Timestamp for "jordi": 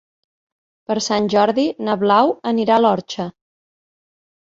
1.35-1.67